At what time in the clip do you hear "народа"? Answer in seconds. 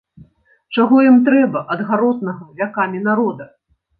3.09-3.51